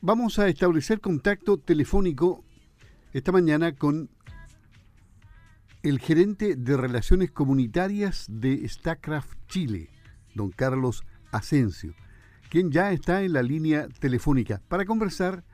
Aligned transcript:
Vamos 0.00 0.40
a 0.40 0.48
establecer 0.48 1.00
contacto 1.00 1.56
telefónico 1.56 2.44
esta 3.12 3.30
mañana 3.30 3.76
con 3.76 4.10
el 5.84 6.00
gerente 6.00 6.56
de 6.56 6.76
Relaciones 6.76 7.30
Comunitarias 7.30 8.26
de 8.28 8.68
StackCraft 8.68 9.38
Chile, 9.46 9.90
don 10.34 10.50
Carlos 10.50 11.04
Asensio, 11.30 11.94
quien 12.50 12.72
ya 12.72 12.90
está 12.90 13.22
en 13.22 13.34
la 13.34 13.42
línea 13.44 13.86
telefónica 14.00 14.62
para 14.66 14.84
conversar 14.84 15.44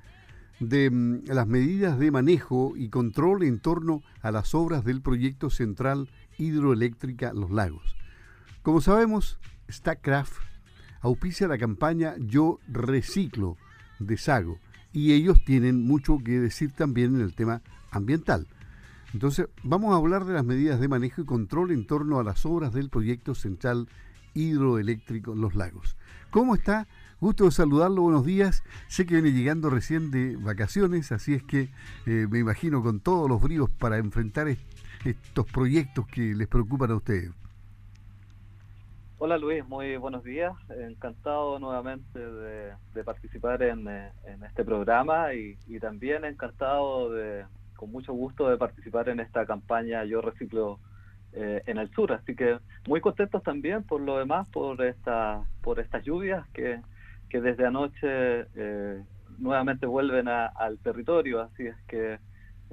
de 0.58 0.90
mm, 0.90 1.24
las 1.26 1.46
medidas 1.46 1.98
de 1.98 2.10
manejo 2.10 2.72
y 2.76 2.88
control 2.88 3.42
en 3.42 3.60
torno 3.60 4.02
a 4.22 4.30
las 4.30 4.54
obras 4.54 4.84
del 4.84 5.02
proyecto 5.02 5.50
central 5.50 6.08
hidroeléctrica 6.38 7.34
Los 7.34 7.50
Lagos. 7.50 7.94
Como 8.62 8.80
sabemos, 8.80 9.38
StackCraft 9.70 10.53
auspicia 11.04 11.48
la 11.48 11.58
campaña 11.58 12.14
Yo 12.18 12.58
Reciclo 12.66 13.58
de 13.98 14.16
Sago 14.16 14.58
y 14.92 15.12
ellos 15.12 15.38
tienen 15.44 15.82
mucho 15.82 16.18
que 16.24 16.40
decir 16.40 16.72
también 16.72 17.16
en 17.16 17.20
el 17.20 17.34
tema 17.34 17.60
ambiental. 17.90 18.46
Entonces, 19.12 19.48
vamos 19.62 19.92
a 19.92 19.98
hablar 19.98 20.24
de 20.24 20.32
las 20.32 20.44
medidas 20.44 20.80
de 20.80 20.88
manejo 20.88 21.20
y 21.20 21.26
control 21.26 21.72
en 21.72 21.86
torno 21.86 22.18
a 22.18 22.24
las 22.24 22.46
obras 22.46 22.72
del 22.72 22.88
proyecto 22.88 23.34
central 23.34 23.88
hidroeléctrico 24.32 25.34
Los 25.34 25.54
Lagos. 25.54 25.96
¿Cómo 26.30 26.54
está? 26.54 26.88
Gusto 27.20 27.44
de 27.44 27.50
saludarlo, 27.50 28.02
buenos 28.02 28.24
días. 28.24 28.64
Sé 28.88 29.04
que 29.04 29.20
viene 29.20 29.36
llegando 29.36 29.68
recién 29.68 30.10
de 30.10 30.36
vacaciones, 30.36 31.12
así 31.12 31.34
es 31.34 31.42
que 31.42 31.70
eh, 32.06 32.26
me 32.30 32.38
imagino 32.38 32.82
con 32.82 33.00
todos 33.00 33.28
los 33.28 33.42
bríos 33.42 33.70
para 33.70 33.98
enfrentar 33.98 34.48
estos 34.48 35.46
proyectos 35.52 36.06
que 36.06 36.34
les 36.34 36.48
preocupan 36.48 36.90
a 36.90 36.96
ustedes. 36.96 37.30
Hola 39.16 39.38
Luis, 39.38 39.64
muy 39.68 39.96
buenos 39.96 40.24
días. 40.24 40.52
Encantado 40.68 41.60
nuevamente 41.60 42.18
de, 42.18 43.04
participar 43.04 43.62
en, 43.62 43.86
este 44.44 44.64
programa 44.64 45.32
y, 45.34 45.56
también 45.78 46.24
encantado 46.24 47.12
de, 47.12 47.44
con 47.76 47.92
mucho 47.92 48.12
gusto 48.12 48.50
de 48.50 48.56
participar 48.56 49.08
en 49.08 49.20
esta 49.20 49.46
campaña 49.46 50.04
Yo 50.04 50.20
Reciclo 50.20 50.80
eh, 51.32 51.62
en 51.66 51.78
el 51.78 51.88
Sur. 51.90 52.12
Así 52.12 52.34
que 52.34 52.58
muy 52.88 53.00
contentos 53.00 53.40
también 53.44 53.84
por 53.84 54.00
lo 54.00 54.18
demás, 54.18 54.48
por, 54.48 54.84
esta, 54.84 55.44
por 55.62 55.78
estas 55.78 56.04
lluvias 56.04 56.46
que, 56.48 56.80
que 57.30 57.40
desde 57.40 57.66
anoche 57.66 58.46
eh, 58.56 59.04
nuevamente 59.38 59.86
vuelven 59.86 60.26
al 60.26 60.78
territorio. 60.78 61.40
Así 61.40 61.68
es 61.68 61.76
que 61.86 62.18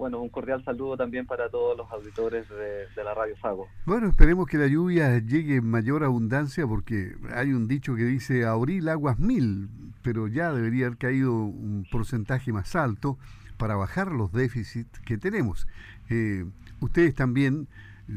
bueno, 0.01 0.19
un 0.19 0.29
cordial 0.29 0.65
saludo 0.65 0.97
también 0.97 1.27
para 1.27 1.47
todos 1.51 1.77
los 1.77 1.91
auditores 1.91 2.49
de, 2.49 3.03
la 3.03 3.13
Radio 3.13 3.37
Sago. 3.39 3.67
Bueno, 3.85 4.07
esperemos 4.07 4.47
que 4.47 4.57
la 4.57 4.65
lluvia 4.65 5.19
llegue 5.19 5.57
en 5.57 5.69
mayor 5.69 6.03
abundancia 6.03 6.65
porque 6.65 7.15
hay 7.35 7.53
un 7.53 7.67
dicho 7.67 7.93
que 7.93 8.05
dice 8.05 8.47
abril 8.47 8.89
aguas 8.89 9.19
mil, 9.19 9.69
pero 10.01 10.27
ya 10.27 10.53
debería 10.53 10.87
haber 10.87 10.97
caído 10.97 11.33
un 11.33 11.85
porcentaje 11.91 12.51
más 12.51 12.75
alto 12.75 13.19
para 13.57 13.75
bajar 13.75 14.11
los 14.11 14.31
déficits 14.31 14.99
que 15.01 15.19
tenemos. 15.19 15.67
Eh, 16.09 16.45
ustedes 16.79 17.13
también 17.13 17.67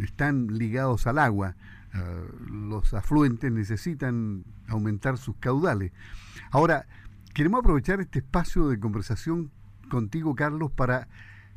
están 0.02 0.56
ligados 0.56 1.06
al 1.06 1.18
agua, 1.18 1.54
eh, 1.92 1.98
los 2.50 2.94
afluentes 2.94 3.52
necesitan 3.52 4.44
aumentar 4.68 5.18
sus 5.18 5.36
caudales. 5.36 5.92
Ahora, 6.50 6.86
queremos 7.34 7.60
aprovechar 7.60 8.00
este 8.00 8.20
espacio 8.20 8.68
de 8.68 8.80
conversación 8.80 9.50
contigo, 9.90 10.34
Carlos, 10.34 10.72
para 10.72 11.08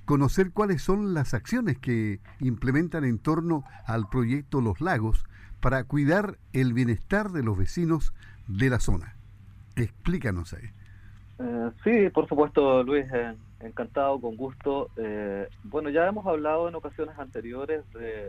conocer 0.08 0.52
cuáles 0.53 0.81
son 0.81 1.13
las 1.13 1.33
acciones 1.33 1.77
que 1.77 2.22
implementan 2.39 3.03
en 3.03 3.19
torno 3.19 3.66
al 3.86 4.08
proyecto 4.08 4.61
Los 4.61 4.80
Lagos 4.80 5.25
para 5.59 5.83
cuidar 5.83 6.38
el 6.53 6.73
bienestar 6.73 7.30
de 7.30 7.44
los 7.44 7.58
vecinos 7.58 8.13
de 8.47 8.69
la 8.69 8.80
zona. 8.80 9.16
Explícanos 9.75 10.53
ahí. 10.53 10.69
Eh, 11.39 11.72
sí, 11.83 12.09
por 12.09 12.28
supuesto, 12.30 12.83
Luis, 12.83 13.05
eh, 13.13 13.35
encantado, 13.59 14.19
con 14.22 14.38
gusto. 14.38 14.89
Eh, 14.95 15.50
bueno, 15.66 15.89
ya 15.89 16.08
hemos 16.08 16.25
hablado 16.25 16.69
en 16.69 16.75
ocasiones 16.75 17.19
anteriores 17.19 17.83
de, 17.91 18.28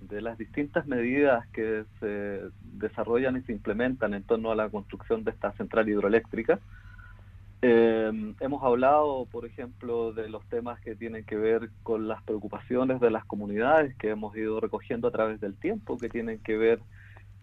de 0.00 0.22
las 0.22 0.38
distintas 0.38 0.86
medidas 0.86 1.46
que 1.48 1.84
se 2.00 2.40
desarrollan 2.72 3.36
y 3.36 3.42
se 3.42 3.52
implementan 3.52 4.14
en 4.14 4.22
torno 4.22 4.50
a 4.50 4.56
la 4.56 4.70
construcción 4.70 5.24
de 5.24 5.32
esta 5.32 5.52
central 5.52 5.90
hidroeléctrica. 5.90 6.58
Eh, 7.62 8.34
hemos 8.40 8.62
hablado, 8.62 9.26
por 9.30 9.46
ejemplo, 9.46 10.12
de 10.12 10.28
los 10.28 10.44
temas 10.46 10.78
que 10.80 10.94
tienen 10.94 11.24
que 11.24 11.36
ver 11.36 11.70
con 11.82 12.06
las 12.06 12.22
preocupaciones 12.22 13.00
de 13.00 13.10
las 13.10 13.24
comunidades 13.24 13.96
que 13.96 14.10
hemos 14.10 14.36
ido 14.36 14.60
recogiendo 14.60 15.08
a 15.08 15.10
través 15.10 15.40
del 15.40 15.54
tiempo, 15.56 15.96
que 15.96 16.08
tienen 16.08 16.38
que 16.38 16.56
ver 16.56 16.80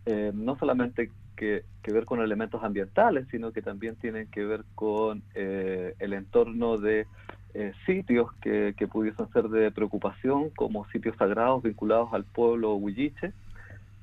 eh, 0.05 0.31
no 0.33 0.57
solamente 0.57 1.11
que, 1.35 1.63
ver 1.83 2.05
con 2.05 2.21
elementos 2.21 2.63
ambientales, 2.63 3.27
sino 3.31 3.51
que 3.51 3.61
también 3.61 3.95
tienen 3.95 4.27
que 4.27 4.43
ver 4.45 4.63
con 4.75 5.23
eh, 5.33 5.95
el 5.99 6.13
entorno 6.13 6.77
de 6.77 7.07
eh, 7.53 7.73
sitios 7.85 8.31
que, 8.41 8.73
que, 8.77 8.87
pudiesen 8.87 9.29
ser 9.31 9.49
de 9.49 9.71
preocupación, 9.71 10.49
como 10.51 10.87
sitios 10.89 11.15
sagrados 11.17 11.63
vinculados 11.63 12.13
al 12.13 12.23
pueblo 12.23 12.75
huilliche, 12.75 13.33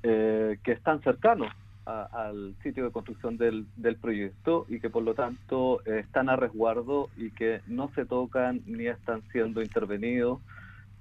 que 0.03 0.73
están 0.73 1.03
cercanos 1.03 1.49
al 1.85 2.55
sitio 2.63 2.85
de 2.85 2.91
construcción 2.91 3.37
del, 3.37 3.67
del, 3.77 3.97
proyecto 3.97 4.67
y 4.69 4.81
que 4.81 4.91
por 4.91 5.03
lo 5.03 5.15
tanto 5.15 5.81
eh, 5.87 6.01
están 6.01 6.29
a 6.29 6.37
resguardo 6.37 7.09
y 7.17 7.31
que 7.31 7.61
no 7.67 7.91
se 7.95 8.05
tocan 8.05 8.61
ni 8.67 8.87
están 8.87 9.23
siendo 9.33 9.63
intervenidos 9.63 10.41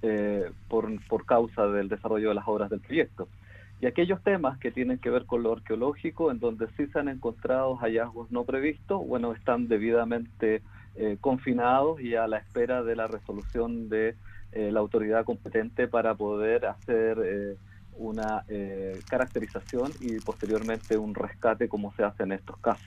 eh, 0.02 0.50
por, 0.68 0.88
por 1.06 1.26
causa 1.26 1.66
del 1.66 1.88
desarrollo 1.88 2.30
de 2.30 2.34
las 2.34 2.48
obras 2.48 2.70
del 2.70 2.80
proyecto. 2.80 3.28
Y 3.80 3.86
aquellos 3.86 4.22
temas 4.22 4.58
que 4.58 4.70
tienen 4.70 4.98
que 4.98 5.10
ver 5.10 5.24
con 5.24 5.42
lo 5.42 5.52
arqueológico, 5.52 6.30
en 6.30 6.38
donde 6.38 6.66
sí 6.76 6.86
se 6.86 6.98
han 6.98 7.08
encontrado 7.08 7.76
hallazgos 7.76 8.30
no 8.30 8.44
previstos, 8.44 9.06
bueno, 9.06 9.32
están 9.32 9.68
debidamente 9.68 10.62
eh, 10.96 11.16
confinados 11.20 12.00
y 12.00 12.14
a 12.14 12.26
la 12.26 12.38
espera 12.38 12.82
de 12.82 12.96
la 12.96 13.06
resolución 13.06 13.88
de 13.88 14.16
la 14.52 14.80
autoridad 14.80 15.24
competente 15.24 15.86
para 15.86 16.16
poder 16.16 16.66
hacer 16.66 17.56
una 17.96 18.44
eh, 18.48 18.98
caracterización 19.08 19.92
y 20.00 20.18
posteriormente 20.20 20.96
un 20.96 21.14
rescate 21.14 21.68
como 21.68 21.92
se 21.94 22.04
hace 22.04 22.22
en 22.22 22.32
estos 22.32 22.56
casos. 22.58 22.86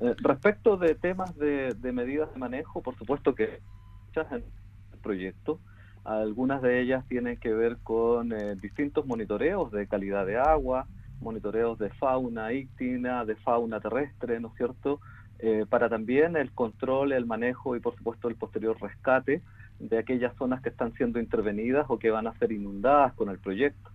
Eh, 0.00 0.14
respecto 0.18 0.76
de 0.76 0.94
temas 0.94 1.36
de, 1.36 1.74
medidas 1.92 2.32
de 2.32 2.38
manejo, 2.38 2.82
por 2.82 2.96
supuesto 2.96 3.34
que 3.34 3.60
muchas 4.06 4.30
en 4.32 4.44
el 4.92 4.98
proyecto, 5.02 5.60
algunas 6.04 6.62
de 6.62 6.80
ellas 6.80 7.06
tienen 7.08 7.38
que 7.38 7.52
ver 7.52 7.78
con 7.82 8.32
eh, 8.32 8.56
distintos 8.56 9.06
monitoreos 9.06 9.70
de 9.70 9.86
calidad 9.86 10.26
de 10.26 10.36
agua, 10.36 10.86
monitoreos 11.20 11.78
de 11.78 11.90
fauna 11.90 12.52
íctina, 12.52 13.24
de 13.24 13.36
fauna 13.36 13.80
terrestre, 13.80 14.40
¿no 14.40 14.48
es 14.48 14.54
cierto? 14.54 15.00
para 15.68 15.90
también 15.90 16.36
el 16.36 16.52
control, 16.52 17.12
el 17.12 17.26
manejo 17.26 17.76
y 17.76 17.80
por 17.80 17.94
supuesto 17.96 18.28
el 18.28 18.34
posterior 18.34 18.80
rescate 18.80 19.42
de 19.78 19.98
aquellas 19.98 20.34
zonas 20.36 20.62
que 20.62 20.70
están 20.70 20.94
siendo 20.94 21.18
intervenidas 21.18 21.84
o 21.88 21.98
que 21.98 22.10
van 22.10 22.26
a 22.26 22.38
ser 22.38 22.52
inundadas 22.52 23.12
con 23.12 23.28
el 23.28 23.38
proyecto. 23.38 23.90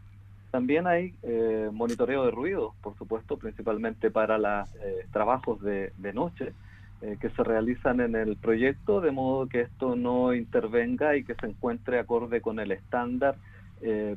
También 0.52 0.88
hay 0.88 1.14
eh, 1.22 1.70
monitoreo 1.72 2.26
de 2.26 2.32
ruido, 2.32 2.74
por 2.82 2.98
supuesto, 2.98 3.38
principalmente 3.38 4.10
para 4.10 4.38
los 4.40 4.76
eh, 4.78 5.06
trabajos 5.12 5.62
de, 5.62 5.92
noche 6.14 6.54
eh, 7.02 7.18
que 7.22 7.30
se 7.30 7.44
realizan 7.44 8.02
en 8.02 8.16
el 8.16 8.36
proyecto, 8.36 9.00
de 9.00 9.12
modo 9.12 9.48
que 9.48 9.62
esto 9.62 9.96
no 9.96 10.34
intervenga 10.34 11.16
y 11.16 11.24
que 11.24 11.36
se 11.36 11.46
encuentre 11.46 12.00
acorde 12.00 12.42
con 12.42 12.60
el 12.60 12.72
estándar 12.72 13.36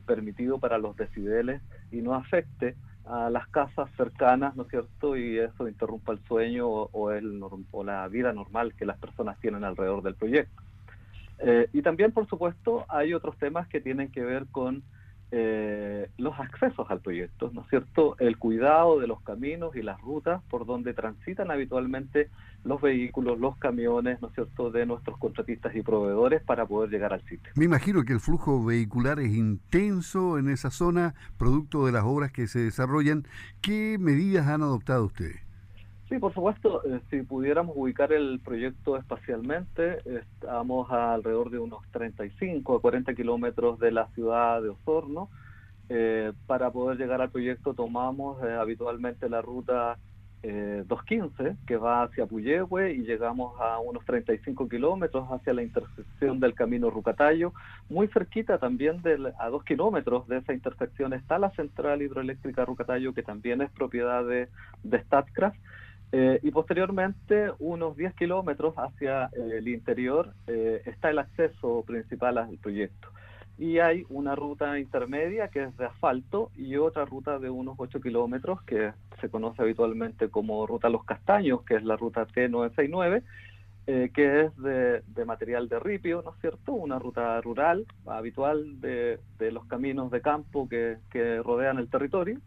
permitido 0.06 0.59
para 0.59 0.76
los 0.76 0.97
decibeles 0.97 1.62
y 1.93 1.98
no 1.98 2.16
afecte 2.16 2.75
a 3.04 3.31
las 3.31 3.47
casas 3.47 3.88
cercanas, 3.97 4.56
¿no 4.56 4.64
es 4.64 4.70
cierto? 4.70 5.16
Y 5.16 5.38
eso 5.38 5.69
interrumpa 5.69 6.10
el 6.10 6.19
sueño 6.26 6.66
o, 6.69 6.91
o 7.70 7.84
la 7.84 8.09
vida 8.09 8.32
normal 8.32 8.75
que 8.75 8.84
las 8.84 8.99
personas 8.99 9.38
tienen 9.38 9.62
alrededor 9.62 10.03
del 10.03 10.16
proyecto. 10.16 10.60
y 11.72 11.81
también, 11.82 12.10
por 12.10 12.26
supuesto, 12.26 12.84
hay 12.88 13.14
otros 13.14 13.37
temas 13.38 13.69
que 13.69 13.81
tienen 13.81 14.10
que 14.10 14.25
ver 14.25 14.47
con 14.50 14.82
eh, 15.34 16.10
los 16.19 16.38
accesos 16.38 16.91
al 16.91 17.00
proyecto, 17.00 17.50
¿no 17.54 17.62
es 17.62 17.69
cierto? 17.70 18.16
El 18.19 18.37
cuidado 18.37 19.00
de 19.00 19.06
los 19.06 19.22
caminos 19.22 19.75
y 19.75 19.82
las 19.82 19.98
rutas 19.98 20.43
por 20.50 20.66
donde 20.66 20.93
transitan 20.93 21.50
habitualmente 21.50 22.28
los 22.65 22.82
vehículos, 22.82 23.41
los 23.41 23.56
camiones, 23.56 24.20
¿no 24.20 24.29
es 24.29 24.34
cierto?, 24.34 24.70
de 24.70 24.84
nuestros 24.84 25.19
contratistas 25.19 25.75
y 25.75 25.81
proveedores 25.81 26.43
para 26.43 26.67
poder 26.67 26.90
llegar 26.90 27.14
al 27.14 27.23
sitio. 27.23 27.50
Me 27.56 27.64
imagino 27.64 28.05
que 28.05 28.12
el 28.12 28.20
flujo 28.20 28.62
vehicular 28.62 29.20
es 29.20 29.32
intenso 29.32 30.38
en 30.38 30.50
esa 30.50 30.70
zona, 30.70 31.14
producto 31.38 31.87
de 31.87 31.93
las 31.93 32.05
obras 32.05 32.31
que 32.31 32.46
se 32.46 32.61
desarrollan. 32.61 33.26
¿Qué 33.62 33.96
medidas 33.99 34.46
han 34.46 34.62
adoptado 34.62 35.06
ustedes? 35.06 35.40
Sí, 36.12 36.19
por 36.19 36.35
supuesto, 36.35 36.85
eh, 36.85 37.00
si 37.09 37.23
pudiéramos 37.23 37.75
ubicar 37.75 38.12
el 38.12 38.38
proyecto 38.44 38.99
espacialmente, 38.99 39.97
estamos 40.05 40.91
alrededor 40.91 41.49
de 41.49 41.59
unos 41.59 41.91
35 41.91 42.76
a 42.76 42.82
40 42.82 43.14
kilómetros 43.14 43.79
de 43.79 43.93
la 43.93 44.09
ciudad 44.09 44.61
de 44.61 44.69
Osorno. 44.69 45.31
Eh, 45.88 46.35
para 46.47 46.70
poder 46.70 46.99
llegar 46.99 47.23
al 47.23 47.31
proyecto 47.31 47.73
tomamos 47.73 48.44
eh, 48.44 48.53
habitualmente 48.53 49.31
la 49.31 49.41
ruta 49.41 49.97
215 50.43 51.56
que 51.67 51.76
va 51.76 52.03
hacia 52.03 52.26
Puyehue 52.26 52.93
y 52.93 53.05
llegamos 53.05 53.59
a 53.61 53.79
unos 53.79 54.05
35 54.05 54.69
kilómetros 54.69 55.29
hacia 55.31 55.55
la 55.55 55.62
intersección 55.62 56.41
del 56.41 56.53
camino 56.55 56.91
Rucatayo. 56.91 57.55
Muy 57.88 58.09
cerquita 58.09 58.59
también 58.59 59.00
a 59.38 59.49
dos 59.49 59.64
kilómetros 59.64 60.29
de 60.29 60.38
esa 60.38 60.53
intersección 60.53 61.14
está 61.14 61.38
la 61.38 61.53
central 61.53 62.03
hidroeléctrica 62.03 62.67
Rucatayo 62.67 63.14
que 63.14 63.23
también 63.23 63.62
es 63.62 63.70
propiedad 63.70 64.26
de, 64.26 64.49
de 64.82 64.99
Statcraft 65.05 65.56
Eh, 66.14 66.41
y 66.43 66.50
posteriormente, 66.50 67.53
unos 67.59 67.97
10 67.97 68.14
kilómetros 68.14 68.75
hacia 68.76 69.31
eh, 69.32 69.56
el 69.56 69.69
interior, 69.69 70.35
eh, 70.47 70.82
está 70.85 71.09
el 71.09 71.19
acceso 71.19 71.82
principal 71.87 72.37
al 72.37 72.59
proyecto. 72.59 73.09
Y 73.59 73.79
hay 73.79 74.05
una 74.11 74.35
ruta 74.35 74.79
intermedia 74.79 75.49
que 75.49 75.64
es 75.64 75.76
de 75.79 75.87
asfalto 75.87 76.50
y 76.55 76.76
otra 76.76 77.06
ruta 77.06 77.38
de 77.38 77.49
unos 77.49 77.76
8 77.79 78.00
kilómetros 78.03 78.61
que 78.62 78.93
se 79.23 79.31
conoce 79.31 79.62
habitualmente 79.62 80.29
como 80.29 80.67
Ruta 80.67 80.91
Los 80.91 81.05
Castaños, 81.05 81.62
que 81.62 81.76
es 81.76 81.85
la 81.85 81.97
ruta 81.97 82.26
T969, 82.26 83.23
que 83.87 84.41
es 84.43 84.56
de, 84.56 85.25
material 85.25 85.69
de 85.69 85.79
ripio, 85.81 86.23
¿no 86.25 86.32
es 86.32 86.41
cierto? 86.41 86.73
Una 86.73 86.99
ruta 86.99 87.41
rural 87.41 87.87
habitual 88.06 88.81
de, 88.81 89.19
los 89.38 89.64
caminos 89.67 90.11
de 90.11 90.20
campo 90.20 90.69
que 90.69 90.99
rodean 91.44 91.79
el 91.79 91.88
territorio. 91.88 92.41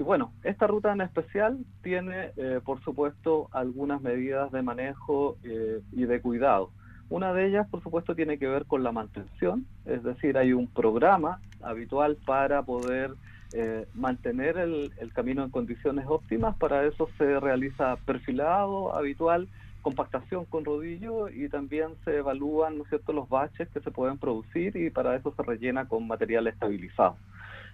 Y 0.00 0.02
bueno, 0.02 0.32
esta 0.44 0.66
ruta 0.66 0.94
en 0.94 1.02
especial 1.02 1.58
tiene, 1.82 2.30
eh, 2.38 2.60
por 2.64 2.82
supuesto, 2.82 3.50
algunas 3.52 4.00
medidas 4.00 4.50
de 4.50 4.62
manejo 4.62 5.36
eh, 5.44 5.82
y 5.92 6.06
de 6.06 6.22
cuidado. 6.22 6.70
Una 7.10 7.34
de 7.34 7.46
ellas, 7.46 7.68
por 7.68 7.82
supuesto, 7.82 8.14
tiene 8.14 8.38
que 8.38 8.48
ver 8.48 8.64
con 8.64 8.82
la 8.82 8.92
mantención, 8.92 9.66
es 9.84 10.02
decir, 10.02 10.38
hay 10.38 10.54
un 10.54 10.68
programa 10.68 11.38
habitual 11.60 12.16
para 12.24 12.62
poder 12.62 13.12
eh, 13.52 13.86
mantener 13.92 14.56
el, 14.56 14.90
camino 15.12 15.44
en 15.44 15.50
condiciones 15.50 16.06
óptimas. 16.08 16.56
Para 16.56 16.86
eso 16.86 17.10
se 17.18 17.38
realiza 17.38 17.96
perfilado 18.06 18.96
habitual, 18.96 19.48
compactación 19.82 20.46
con 20.46 20.64
rodillo 20.64 21.28
y 21.28 21.50
también 21.50 21.88
se 22.06 22.16
evalúan 22.16 22.78
¿no 22.78 22.84
cierto? 22.86 23.12
los 23.12 23.28
baches 23.28 23.68
que 23.68 23.80
se 23.80 23.90
pueden 23.90 24.16
producir 24.16 24.74
y 24.76 24.88
para 24.88 25.14
eso 25.14 25.34
se 25.36 25.42
rellena 25.42 25.86
con 25.86 26.06
material 26.06 26.46
estabilizado. 26.46 27.18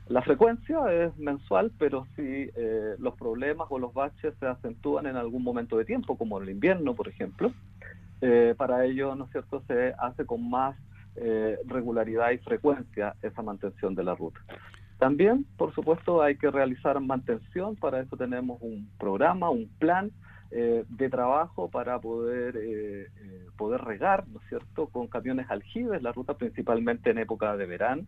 La 0.09 0.23
frecuencia 0.23 0.79
es 0.93 1.17
mensual, 1.19 1.73
pero 1.81 2.07
si 2.15 2.23
eh, 2.23 2.95
los 2.99 3.17
problemas 3.17 3.67
o 3.71 3.79
los 3.81 3.93
baches 3.93 4.35
se 4.39 4.47
acentúan 4.47 5.07
en 5.07 5.17
algún 5.17 5.43
momento 5.43 5.77
de 5.79 5.85
tiempo, 5.85 6.17
como 6.17 6.39
en 6.39 6.45
el 6.45 6.51
invierno, 6.51 6.95
por 6.95 7.09
ejemplo, 7.09 7.53
eh, 8.21 8.55
para 8.57 8.85
ello, 8.85 9.17
¿no 9.17 9.25
es 9.25 9.33
cierto?, 9.33 9.65
se 9.67 9.95
hace 9.99 10.25
con 10.25 10.49
más 10.49 10.77
eh, 11.17 11.59
regularidad 11.67 12.31
y 12.31 12.39
frecuencia 12.39 13.17
esa 13.21 13.43
mantención 13.43 13.97
de 13.97 14.05
la 14.05 14.15
ruta. 14.15 14.39
También, 14.99 15.45
por 15.57 15.75
supuesto, 15.75 16.23
hay 16.23 16.37
que 16.37 16.53
realizar 16.53 17.01
mantención, 17.01 17.75
para 17.75 18.01
eso 18.01 18.17
tenemos 18.17 18.63
un 18.63 18.89
programa, 18.99 19.51
un 19.51 19.69
plan 19.79 20.13
de 20.49 21.11
trabajo 21.11 21.69
para 21.69 21.99
poder, 21.99 23.11
poder 23.59 23.81
regar, 23.81 24.27
¿no 24.29 24.39
es 24.41 24.49
cierto?, 24.49 24.87
con 24.87 25.09
camiones 25.09 25.51
aljibes, 25.51 26.01
la 26.01 26.13
ruta 26.13 26.35
principalmente 26.35 27.11
en 27.11 27.19
época 27.19 27.57
de 27.57 27.67
verano. 27.67 28.05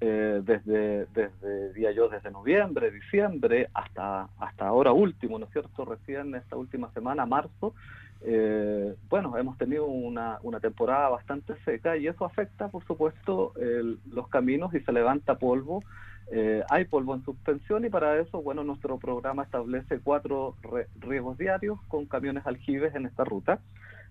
Eh, 0.00 0.42
desde, 0.44 1.06
desde, 1.06 1.72
día 1.72 1.90
yo, 1.90 2.08
desde 2.08 2.30
noviembre, 2.30 2.92
diciembre, 2.92 3.68
hasta, 3.74 4.28
hasta 4.38 4.68
ahora 4.68 4.92
último, 4.92 5.40
¿no 5.40 5.46
es 5.46 5.52
cierto? 5.52 5.84
Recién 5.84 6.36
esta 6.36 6.56
última 6.56 6.92
semana, 6.92 7.26
marzo, 7.26 7.74
eh, 8.20 8.94
bueno, 9.08 9.36
hemos 9.36 9.58
tenido 9.58 9.86
una, 9.86 10.38
una, 10.42 10.60
temporada 10.60 11.08
bastante 11.08 11.54
seca 11.64 11.96
y 11.96 12.06
eso 12.06 12.24
afecta, 12.24 12.68
por 12.68 12.84
supuesto, 12.84 13.52
los 14.12 14.28
caminos 14.28 14.72
y 14.74 14.80
se 14.80 14.92
levanta 14.92 15.36
polvo. 15.36 15.82
Eh, 16.30 16.62
hay 16.68 16.84
polvo 16.84 17.14
en 17.14 17.24
suspensión 17.24 17.84
y 17.84 17.88
para 17.88 18.20
eso, 18.20 18.42
bueno, 18.42 18.62
nuestro 18.62 18.98
programa 18.98 19.44
establece 19.44 19.98
cuatro 19.98 20.56
riesgos 21.00 21.38
diarios 21.38 21.80
con 21.88 22.06
camiones 22.06 22.46
aljibes 22.46 22.94
en 22.94 23.06
esta 23.06 23.24
ruta 23.24 23.60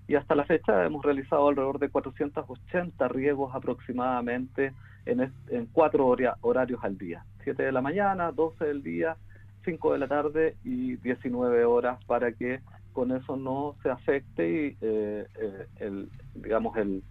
y 0.08 0.16
hasta 0.16 0.36
la 0.36 0.46
fecha 0.46 0.84
hemos 0.86 1.06
realizado 1.06 1.48
alrededor 1.48 1.80
de 1.80 1.90
480 1.90 3.08
riegos 3.10 3.54
aproximadamente 3.54 4.74
en, 5.08 5.32
en 5.50 5.66
cuatro 5.68 6.08
horarios 6.42 6.84
al 6.84 6.98
día, 6.98 7.24
7 7.44 7.64
de 7.64 7.72
la 7.72 7.82
mañana, 7.82 8.32
12 8.32 8.66
del 8.66 8.84
día, 8.84 9.18
5 9.66 9.94
de 9.94 10.00
la 10.00 10.08
tarde 10.08 10.56
y 10.64 10.96
19 10.98 11.66
horas 11.66 12.04
para 12.06 12.32
que 12.32 12.60
con 12.94 13.12
eso 13.12 13.36
no 13.36 13.76
se 13.84 13.90
afecte 13.90 14.50
y, 14.50 14.78
eh, 14.82 15.28
eh, 15.40 15.68
el, 15.80 16.10
digamos 16.36 16.76
el, 16.78 17.04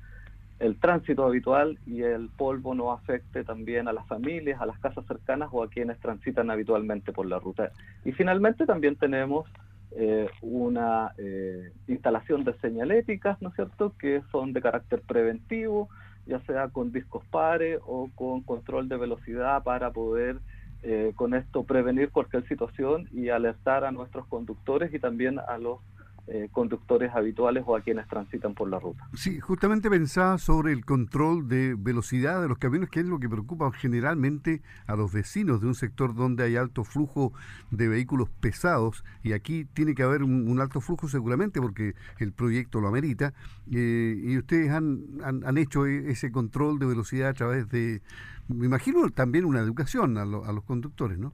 el 0.59 0.79
tránsito 0.81 1.25
habitual 1.25 1.79
y 1.87 2.03
el 2.03 2.29
polvo 2.31 2.75
no 2.75 2.93
afecte 2.93 3.45
también 3.45 3.89
a 3.89 3.93
las 3.93 4.07
familias, 4.07 4.61
a 4.61 4.67
las 4.67 4.79
casas 4.79 5.05
cercanas 5.07 5.51
o 5.53 5.63
a 5.63 5.69
quienes 5.69 5.99
transitan 6.01 6.51
habitualmente 6.51 7.13
por 7.13 7.27
la 7.27 7.39
ruta. 7.39 7.71
Y 8.05 8.13
finalmente 8.13 8.65
también 8.65 8.97
tenemos 8.97 9.47
eh, 9.93 10.29
una 10.43 11.13
eh, 11.19 11.73
instalación 11.89 12.45
de 12.45 12.55
señaléticas, 12.59 13.41
¿no 13.41 13.51
es 13.51 13.55
cierto?, 13.55 13.95
que 13.99 14.23
son 14.31 14.53
de 14.53 14.61
carácter 14.61 15.03
preventivo, 15.03 15.89
ya 16.27 16.41
sea 16.41 16.69
con 16.69 16.93
discos 16.93 17.25
pares 17.31 17.81
o 17.87 18.11
con 18.15 18.43
control 18.43 18.89
de 18.89 18.97
velocidad 18.97 19.63
para 19.63 19.91
poder 19.93 20.41
eh, 20.83 21.13
con 21.17 21.35
esto 21.35 21.65
prevenir 21.65 22.11
cualquier 22.11 22.47
situación 22.49 23.09
y 23.11 23.31
alertar 23.31 23.85
a 23.85 23.93
nuestros 23.93 24.27
conductores 24.27 24.93
y 24.93 24.99
también 24.99 25.39
a 25.39 25.59
los 25.59 25.81
eh, 26.29 26.49
conductores 26.51 27.15
habituales 27.15 27.63
o 27.67 27.77
a 27.77 27.83
quienes 27.83 28.09
transitan 28.09 28.53
por 28.53 28.69
la 28.69 28.81
ruta. 28.81 29.09
Sí, 29.15 29.39
justamente 29.39 29.89
pensaba 29.89 30.39
sobre 30.39 30.73
el 30.73 30.85
control 30.85 31.49
de 31.49 31.77
velocidad 31.79 32.43
de 32.43 32.49
los 32.49 32.59
camiones, 32.59 32.91
que 32.91 32.99
es 32.99 33.07
lo 33.07 33.21
que 33.21 33.29
preocupa 33.29 33.71
generalmente 33.71 34.61
a 34.89 34.97
los 34.97 35.13
vecinos 35.13 35.61
de 35.61 35.69
un 35.69 35.77
sector 35.77 36.17
donde 36.17 36.43
hay 36.43 36.57
alto 36.57 36.83
flujo 36.83 37.33
de 37.71 37.87
vehículos 37.87 38.29
pesados, 38.41 39.05
y 39.23 39.35
aquí 39.35 39.67
tiene 39.67 39.95
que 39.95 40.03
haber 40.03 40.25
un, 40.25 40.61
alto 40.61 40.81
flujo 40.81 41.07
seguramente 41.09 41.61
porque 41.61 41.95
el 42.19 42.33
proyecto 42.33 42.81
lo 42.81 42.89
amerita, 42.89 43.33
eh, 43.71 44.21
y 44.21 44.37
ustedes 44.37 44.73
han, 44.73 45.05
han, 45.23 45.59
hecho 45.59 45.87
e, 45.87 46.11
ese 46.11 46.33
control 46.33 46.81
de 46.81 46.87
velocidad 46.87 47.29
a 47.29 47.35
través 47.35 47.69
de, 47.69 48.03
me 48.49 48.67
imagino, 48.67 49.09
también 49.11 49.45
una 49.45 49.61
educación 49.61 50.19
a, 50.19 50.23
a 50.23 50.53
los 50.53 50.65
conductores, 50.65 51.19
¿no? 51.19 51.33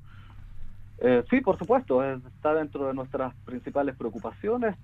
Eh, 1.04 1.24
sí, 1.28 1.40
por 1.40 1.58
supuesto, 1.58 2.04
está 2.04 2.54
dentro 2.54 2.86
de 2.86 2.94
nuestras 2.94 3.34
principales 3.44 3.96
preocupaciones. 3.96 4.76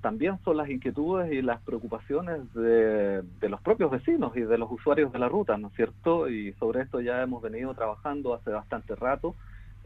también 0.00 0.38
son 0.42 0.56
las 0.56 0.70
inquietudes 0.70 1.30
y 1.30 1.42
las 1.42 1.60
preocupaciones 1.60 2.50
de, 2.54 3.22
los 3.42 3.60
propios 3.60 3.90
vecinos 3.90 4.34
y 4.36 4.40
de 4.40 4.56
los 4.56 4.72
usuarios 4.72 5.12
de 5.12 5.18
la 5.18 5.28
ruta, 5.28 5.58
¿no 5.58 5.68
es 5.68 5.74
cierto? 5.74 6.30
Y 6.30 6.54
sobre 6.54 6.80
esto 6.80 7.02
ya 7.02 7.20
hemos 7.20 7.42
venido 7.42 7.74
trabajando 7.74 8.32
hace 8.32 8.50
bastante 8.52 8.94
rato 8.94 9.34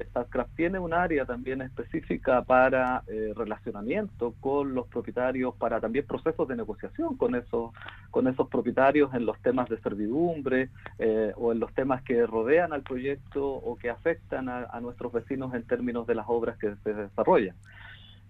StatCraft 0.05 0.55
tiene 0.57 0.79
un 0.79 0.93
área 0.93 1.25
también 1.25 1.63
específica 1.63 2.43
para 2.43 3.03
eh, 3.07 3.33
relacionamiento 3.37 4.35
con 4.41 4.75
los 4.75 4.87
propietarios, 4.89 5.55
para 5.57 5.81
también 5.81 6.07
procesos 6.07 6.47
de 6.49 6.57
negociación 6.57 7.17
con 7.17 7.35
esos, 7.35 7.73
con 8.11 8.29
esos 8.29 8.49
propietarios 8.49 9.13
en 9.15 9.27
los 9.27 9.41
temas 9.41 9.69
de 9.69 9.79
servidumbre 9.81 10.71
eh, 10.99 11.33
o 11.37 11.53
en 11.53 11.61
los 11.61 11.73
temas 11.75 12.03
que 12.03 12.27
rodean 12.27 12.73
al 12.73 12.83
proyecto 12.83 13.47
o 13.47 13.77
que 13.77 13.91
afectan 13.91 14.49
a, 14.49 14.81
nuestros 14.81 15.13
vecinos 15.13 15.53
en 15.55 15.67
términos 15.67 16.07
de 16.07 16.15
las 16.15 16.25
obras 16.29 16.57
que 16.59 16.75
se 16.83 16.95
desarrollan. 16.95 17.55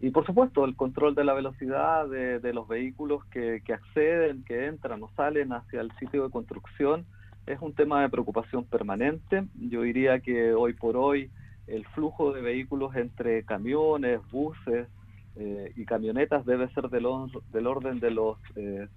Y 0.00 0.11
por 0.11 0.26
supuesto, 0.26 0.64
el 0.64 0.75
control 0.75 1.14
de 1.14 1.25
la 1.25 1.34
velocidad 1.34 2.08
de, 2.08 2.52
los 2.52 2.67
vehículos 2.67 3.25
que, 3.26 3.62
que 3.64 3.75
acceden, 3.75 4.43
que 4.44 4.67
entran 4.67 5.03
o 5.03 5.10
salen 5.15 5.53
hacia 5.53 5.81
el 5.81 5.93
sitio 5.98 6.24
de 6.24 6.31
construcción 6.31 7.05
es 7.46 7.60
un 7.60 7.74
tema 7.74 8.03
de 8.03 8.08
preocupación 8.08 8.65
permanente. 8.65 9.44
Yo 9.55 9.82
diría 9.82 10.20
que 10.20 10.53
hoy 10.53 10.72
por 10.74 10.96
hoy 10.96 11.31
el 11.70 11.86
flujo 11.86 12.32
de 12.32 12.43
vehículos 12.43 12.94
entre 12.96 13.44
camiones, 13.44 14.20
buses 14.31 14.89
eh, 15.36 15.72
y 15.77 15.84
camionetas 15.84 16.44
debe 16.44 16.69
ser 16.74 16.89
del, 16.91 17.06
del 17.53 17.67
orden 17.67 18.00
de 18.00 18.10
los 18.10 18.36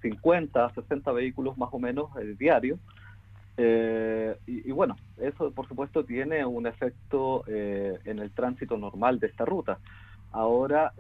50 0.01 0.65
a 0.65 0.73
60 0.73 1.11
vehículos 1.11 1.57
más 1.57 1.69
o 1.71 1.79
menos 1.79 2.09
eh, 2.17 2.35
diarios. 2.37 2.79
Eh, 3.55 4.35
y, 4.47 4.71
bueno, 4.71 4.97
eso 5.17 5.51
por 5.51 5.67
supuesto 5.67 6.03
tiene 6.03 6.43
un 6.43 6.65
efecto 6.65 7.43
en 7.47 8.19
el 8.19 8.31
tránsito 8.31 8.77
normal 8.77 9.19
de 9.19 9.27
esta 9.27 9.45
ruta. 9.45 9.77
Ahora, 10.31 10.91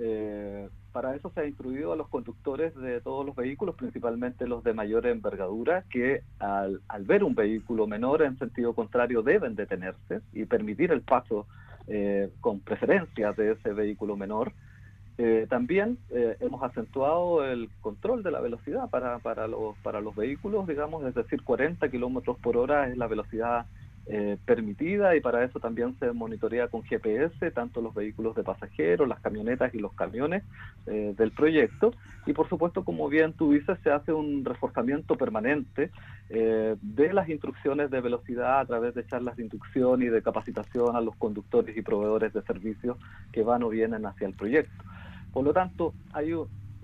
para 0.93 1.15
eso 1.15 1.31
se 1.31 1.41
ha 1.41 1.45
instruido 1.45 1.91
a 1.91 1.95
los 1.95 2.07
conductores 2.07 2.73
de 2.75 3.01
todos 3.01 3.25
los 3.25 3.35
vehículos, 3.35 3.75
principalmente 3.75 4.47
los 4.47 4.63
de 4.63 4.73
mayor 4.73 5.07
envergadura, 5.07 5.83
que 5.89 6.21
al, 6.39 6.81
al 6.87 7.03
ver 7.03 7.23
un 7.23 7.35
vehículo 7.35 7.87
menor 7.87 8.21
en 8.21 8.37
sentido 8.37 8.73
contrario 8.73 9.23
deben 9.23 9.55
detenerse 9.55 10.21
y 10.31 10.45
permitir 10.45 10.91
el 10.91 11.01
paso 11.01 11.47
eh, 11.87 12.29
con 12.39 12.61
preferencia 12.61 13.33
de 13.33 13.51
ese 13.51 13.73
vehículo 13.73 14.15
menor. 14.15 14.53
Eh, 15.17 15.47
también 15.49 15.97
eh, 16.11 16.37
hemos 16.39 16.63
acentuado 16.63 17.43
el 17.43 17.69
control 17.81 18.23
de 18.23 18.31
la 18.31 18.39
velocidad 18.39 18.89
para, 18.89 19.19
para, 19.19 19.47
los, 19.47 19.77
para 19.79 19.99
los 19.99 20.15
vehículos, 20.15 20.65
digamos, 20.67 21.03
es 21.05 21.13
decir, 21.13 21.43
40 21.43 21.89
kilómetros 21.89 22.37
por 22.39 22.55
hora 22.55 22.87
es 22.87 22.97
la 22.97 23.07
velocidad 23.07 23.65
eh, 24.05 24.37
permitida 24.45 25.15
y 25.15 25.21
para 25.21 25.45
eso 25.45 25.61
también 25.61 25.97
se 25.97 26.11
monitorea 26.11 26.67
con 26.67 26.83
GPS 26.83 27.51
tanto 27.51 27.81
los 27.81 27.93
vehículos 27.93 28.35
de 28.35 28.43
pasajeros, 28.43 29.07
las 29.07 29.21
camionetas 29.21 29.73
y 29.73 29.79
los 29.79 29.93
camiones 29.93 30.43
eh, 30.87 31.13
del 31.17 31.31
proyecto 31.31 31.93
y 32.25 32.33
por 32.33 32.49
supuesto 32.49 32.83
como 32.83 33.07
bien 33.07 33.31
tú 33.31 33.53
dices 33.53 33.79
se 33.81 33.91
hace 33.91 34.11
un 34.11 34.43
reforzamiento 34.43 35.15
permanente 35.15 35.89
eh, 36.29 36.75
de 36.81 37.13
las 37.13 37.29
instrucciones 37.29 37.89
de 37.91 38.01
velocidad 38.01 38.59
a 38.59 38.65
través 38.65 38.93
de 38.93 39.07
charlas 39.07 39.37
de 39.37 39.43
inducción 39.43 40.01
y 40.01 40.07
de 40.07 40.21
capacitación 40.21 40.97
a 40.97 41.01
los 41.01 41.15
conductores 41.15 41.77
y 41.77 41.81
proveedores 41.81 42.33
de 42.33 42.41
servicios 42.41 42.97
que 43.31 43.41
van 43.41 43.63
o 43.63 43.69
vienen 43.69 44.05
hacia 44.05 44.27
el 44.27 44.33
proyecto. 44.33 44.83
Por 45.31 45.45
lo 45.45 45.53
tanto, 45.53 45.93
hay 46.11 46.33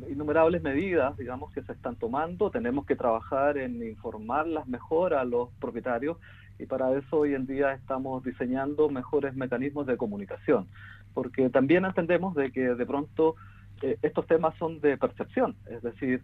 innumerables 0.08 0.62
medidas, 0.64 1.18
digamos, 1.18 1.52
que 1.52 1.62
se 1.64 1.74
están 1.74 1.96
tomando. 1.96 2.50
Tenemos 2.50 2.86
que 2.86 2.96
trabajar 2.96 3.58
en 3.58 3.84
informarlas 3.84 4.68
mejor 4.68 5.14
a 5.14 5.24
los 5.26 5.50
propietarios 5.60 6.18
y 6.60 6.66
para 6.66 6.92
eso 6.92 7.20
hoy 7.20 7.34
en 7.34 7.48
día 7.48 7.74
estamos 7.74 8.24
diseñando 8.24 8.90
mejores 8.90 9.36
mecanismos 9.36 9.88
de 9.88 9.98
comunicación. 9.98 10.68
porque 11.14 11.50
también 11.50 11.86
entendemos 11.86 12.36
de 12.36 12.52
que 12.52 12.62
de 12.76 12.86
pronto 12.86 13.36
eh, 13.82 13.98
estos 14.04 14.28
temas 14.28 14.56
son 14.58 14.80
de 14.80 14.96
percepción, 14.98 15.56
es 15.70 15.82
decir, 15.82 16.22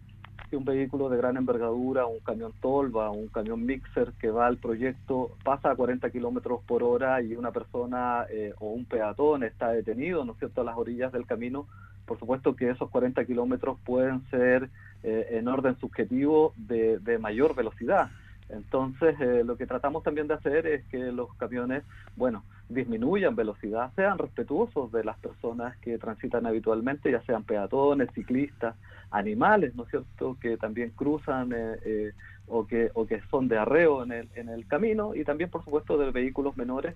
si 0.49 0.55
un 0.55 0.65
vehículo 0.65 1.09
de 1.09 1.17
gran 1.17 1.37
envergadura, 1.37 2.05
un 2.05 2.19
camión 2.19 2.53
tolva, 2.61 3.09
un 3.09 3.27
camión 3.29 3.65
mixer 3.65 4.11
que 4.19 4.29
va 4.29 4.45
al 4.45 4.57
proyecto 4.57 5.31
pasa 5.43 5.71
a 5.71 5.75
40 5.75 6.09
kilómetros 6.11 6.61
por 6.67 6.83
hora 6.83 7.21
y 7.21 7.35
una 7.35 7.51
persona 7.51 8.25
eh, 8.29 8.53
o 8.59 8.67
un 8.67 8.85
peatón 8.85 9.43
está 9.43 9.69
detenido, 9.69 10.23
¿no 10.23 10.33
es 10.33 10.39
cierto?, 10.39 10.61
a 10.61 10.65
las 10.65 10.77
orillas 10.77 11.11
del 11.11 11.25
camino, 11.25 11.67
por 12.05 12.19
supuesto 12.19 12.55
que 12.55 12.69
esos 12.69 12.89
40 12.91 13.25
kilómetros 13.25 13.79
pueden 13.83 14.21
ser 14.29 14.69
eh, 15.03 15.27
en 15.31 15.47
orden 15.47 15.77
subjetivo 15.79 16.53
de, 16.57 16.99
de 16.99 17.17
mayor 17.17 17.55
velocidad. 17.55 18.09
Entonces, 18.49 19.19
eh, 19.19 19.43
lo 19.43 19.57
que 19.57 19.65
tratamos 19.65 20.03
también 20.03 20.27
de 20.27 20.35
hacer 20.35 20.67
es 20.67 20.85
que 20.85 21.11
los 21.11 21.33
camiones, 21.35 21.83
bueno, 22.15 22.43
disminuyan 22.69 23.35
velocidad, 23.35 23.91
sean 23.95 24.17
respetuosos 24.17 24.91
de 24.91 25.03
las 25.03 25.17
personas 25.17 25.75
que 25.77 25.97
transitan 25.97 26.45
habitualmente, 26.45 27.11
ya 27.11 27.21
sean 27.23 27.43
peatones, 27.43 28.09
ciclistas, 28.13 28.75
animales, 29.11 29.75
¿no 29.75 29.83
es 29.83 29.89
cierto?, 29.89 30.37
que 30.39 30.57
también 30.57 30.91
cruzan 30.91 31.53
eh, 31.53 31.77
eh, 31.85 32.13
o, 32.47 32.67
que, 32.67 32.91
o 32.93 33.07
que 33.07 33.21
son 33.31 33.47
de 33.47 33.57
arreo 33.57 34.03
en 34.03 34.11
el, 34.11 34.29
en 34.35 34.49
el 34.49 34.67
camino, 34.67 35.15
y 35.15 35.23
también, 35.23 35.49
por 35.49 35.63
supuesto, 35.63 35.97
de 35.97 36.11
vehículos 36.11 36.55
menores, 36.55 36.95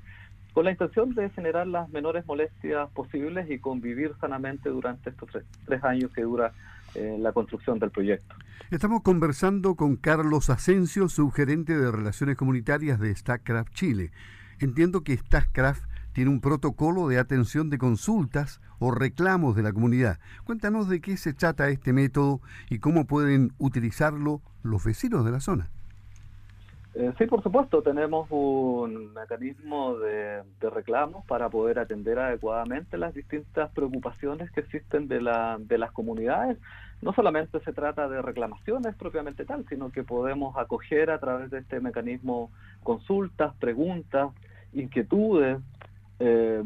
con 0.54 0.66
la 0.66 0.72
intención 0.72 1.14
de 1.16 1.30
generar 1.30 1.68
las 1.68 1.90
menores 1.90 2.26
molestias 2.26 2.90
posibles 2.92 3.50
y 3.50 3.60
convivir 3.60 4.14
sanamente 4.20 4.70
durante 4.70 5.12
estos 5.12 5.30
tres 5.66 5.84
años 5.84 6.12
que 6.12 6.24
dura 6.24 6.52
la 6.96 7.32
construcción 7.32 7.80
del 7.80 7.92
proyecto. 7.92 8.36
Estamos 8.72 9.02
conversando 9.02 9.76
con 9.76 9.96
Carlos 9.96 10.50
Asensio, 10.50 11.10
subgerente 11.10 11.78
de 11.78 11.92
Relaciones 11.92 12.38
Comunitarias 12.38 13.00
de 13.00 13.16
StackCraft 13.16 13.74
Chile. 13.74 14.12
Entiendo 14.60 15.04
que 15.04 15.18
StackCraft 15.18 15.84
tiene 16.14 16.32
un 16.32 16.42
protocolo 16.42 17.08
de 17.08 17.18
atención 17.18 17.70
de 17.70 17.78
consultas 17.78 18.62
o 18.80 18.92
reclamos 18.92 19.56
de 19.56 19.64
la 19.64 19.74
comunidad. 19.74 20.20
Cuéntanos 20.44 20.90
de 20.90 21.02
qué 21.02 21.18
se 21.18 21.34
trata 21.34 21.70
este 21.70 21.94
método 21.94 22.42
y 22.70 22.80
cómo 22.80 23.06
pueden 23.06 23.54
utilizarlo 23.58 24.42
los 24.64 24.84
vecinos 24.84 25.26
de 25.26 25.32
la 25.32 25.40
zona. 25.40 25.70
Eh, 27.00 27.14
sí, 27.18 27.28
por 27.28 27.42
supuesto, 27.42 27.82
tenemos 27.82 28.28
un 28.30 29.14
mecanismo 29.14 29.98
de, 30.00 30.44
reclamos 30.60 31.26
para 31.28 31.48
poder 31.48 31.80
atender 31.80 32.20
adecuadamente 32.20 32.98
las 32.98 33.14
distintas 33.14 33.72
preocupaciones 33.72 34.52
que 34.52 34.60
existen 34.60 35.08
de, 35.08 35.22
la, 35.22 35.56
de 35.62 35.78
las 35.78 35.94
comunidades. 35.94 36.58
No 37.02 37.14
solamente 37.14 37.62
se 37.62 37.72
trata 37.72 38.10
de 38.10 38.22
reclamaciones 38.22 38.98
propiamente 38.98 39.46
tal, 39.46 39.66
sino 39.70 39.94
que 39.94 40.04
podemos 40.04 40.58
acoger 40.58 41.10
a 41.10 41.20
través 41.20 41.50
de 41.52 41.60
este 41.60 41.80
mecanismo 41.80 42.52
consultas, 42.84 43.56
preguntas, 43.62 44.34
inquietudes 44.74 45.58
eh, 46.20 46.62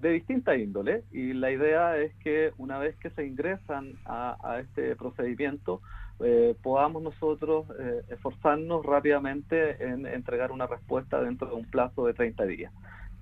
de 0.00 0.08
distinta 0.12 0.56
índole. 0.56 1.04
Y 1.12 1.34
la 1.34 1.50
idea 1.50 1.98
es 1.98 2.14
que 2.24 2.52
una 2.56 2.78
vez 2.78 2.96
que 2.96 3.10
se 3.10 3.26
ingresan 3.26 3.96
a 4.06 4.60
este 4.60 4.96
procedimiento, 4.96 5.82
eh, 6.20 6.54
podamos 6.62 7.02
nosotros 7.02 7.66
eh, 7.78 8.02
esforzarnos 8.10 8.84
rápidamente 8.84 9.84
en 9.84 10.06
entregar 10.06 10.52
una 10.52 10.66
respuesta 10.66 11.20
dentro 11.20 11.48
de 11.48 11.54
un 11.54 11.64
plazo 11.64 12.06
de 12.06 12.14
30 12.14 12.44
días. 12.44 12.72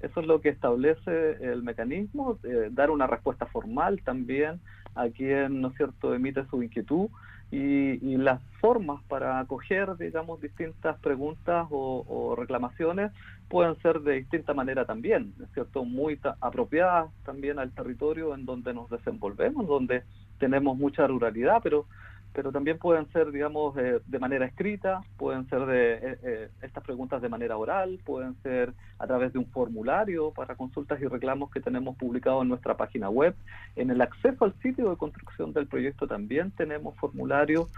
Eso 0.00 0.20
es 0.20 0.26
lo 0.26 0.40
que 0.40 0.49
establece 0.49 1.32
el 1.42 1.62
mecanismo, 1.62 2.38
eh, 2.42 2.68
dar 2.70 2.90
una 2.90 3.06
respuesta 3.06 3.47
formal 3.47 4.00
también 4.02 4.61
a 4.94 5.09
quien, 5.09 5.61
¿no 5.61 5.68
es 5.68 5.76
cierto?, 5.76 6.14
emite 6.14 6.44
su 6.47 6.62
inquietud 6.62 7.09
y, 7.50 8.16
las 8.16 8.40
formas 8.61 9.02
para 9.09 9.40
acoger, 9.40 9.97
digamos, 9.97 10.40
distintas 10.40 10.99
preguntas 11.00 11.66
o, 11.70 12.35
reclamaciones 12.37 13.12
pueden 13.49 13.76
ser 13.82 14.00
de 14.00 14.16
distinta 14.16 14.54
manera 14.54 14.85
también, 14.85 15.35
¿no 15.37 15.44
es 15.47 15.52
cierto?, 15.52 15.85
muy 15.85 16.18
apropiadas 16.40 17.11
también 17.25 17.59
al 17.59 17.73
territorio 17.73 18.35
en 18.35 18.47
donde 18.47 18.73
nos 18.73 18.88
desenvolvemos, 18.88 19.66
donde 19.66 20.02
tenemos 20.38 20.78
mucha 20.78 21.06
ruralidad, 21.06 21.61
pero 21.62 21.87
pero 22.33 22.53
también 22.53 22.79
pueden 22.79 23.11
ser, 23.13 23.33
digamos, 23.33 23.77
eh, 23.77 24.01
de 24.07 24.19
manera 24.19 24.47
escrita, 24.47 25.03
pueden 25.17 25.49
ser 25.49 25.67
de 25.67 25.95
eh, 25.95 26.19
eh, 26.23 26.49
estas 26.63 26.85
preguntas 26.85 27.21
de 27.21 27.29
manera 27.29 27.57
oral, 27.57 27.99
pueden 28.05 28.37
ser 28.43 28.73
a 28.99 29.07
través 29.07 29.33
de 29.33 29.41
un 29.41 29.47
formulario 29.47 30.31
para 30.31 30.55
consultas 30.55 31.01
y 31.01 31.07
reclamos 31.07 31.51
que 31.51 31.61
tenemos 31.61 31.97
publicado 31.97 32.43
en 32.43 32.49
nuestra 32.49 32.77
página 32.77 33.11
web. 33.11 33.35
En 33.75 33.91
el 33.91 34.01
acceso 34.01 34.45
al 34.45 34.55
sitio 34.63 34.91
de 34.91 34.97
construcción 34.97 35.53
del 35.53 35.67
proyecto 35.67 36.07
también 36.07 36.51
tenemos 36.53 36.97
formularios 36.97 37.71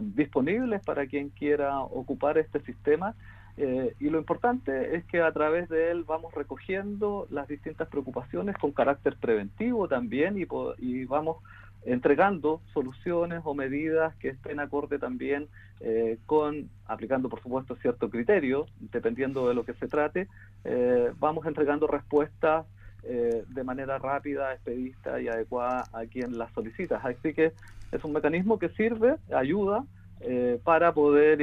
disponibles 0.00 0.82
para 0.82 1.06
quien 1.06 1.28
quiera 1.28 1.78
ocupar 1.80 2.38
este 2.38 2.60
sistema. 2.60 3.14
y 3.58 4.08
lo 4.08 4.18
importante 4.18 4.96
es 4.96 5.04
que 5.04 5.20
a 5.20 5.30
través 5.32 5.68
de 5.68 5.90
él 5.90 6.02
vamos 6.04 6.32
recogiendo 6.32 7.26
las 7.30 7.46
distintas 7.46 7.88
preocupaciones 7.88 8.56
con 8.56 8.72
carácter 8.72 9.16
preventivo 9.16 9.86
también 9.86 10.38
y, 10.38 10.46
y 10.78 11.04
vamos 11.04 11.36
entregando 11.84 12.60
soluciones 12.72 13.42
o 13.44 13.54
medidas 13.54 14.14
que 14.16 14.28
estén 14.28 14.60
acorde 14.60 14.98
también 14.98 15.48
eh, 15.80 16.18
con, 16.26 16.70
aplicando 16.86 17.28
por 17.28 17.42
supuesto 17.42 17.76
cierto 17.76 18.08
criterio, 18.08 18.66
dependiendo 18.92 19.48
de 19.48 19.54
lo 19.54 19.64
que 19.64 19.74
se 19.74 19.86
trate, 19.86 20.28
eh, 20.64 21.12
vamos 21.18 21.46
entregando 21.46 21.86
respuestas 21.86 22.64
eh, 23.02 23.44
de 23.48 23.64
manera 23.64 23.98
rápida, 23.98 24.54
expedita 24.54 25.20
y 25.20 25.28
adecuada 25.28 25.84
a 25.92 26.06
quien 26.06 26.38
las 26.38 26.50
solicita. 26.52 27.00
Así 27.02 27.34
que 27.34 27.52
es 27.92 28.04
un 28.04 28.12
mecanismo 28.12 28.58
que 28.58 28.70
sirve, 28.70 29.16
ayuda 29.34 29.84
para 30.62 30.94
poder, 30.94 31.38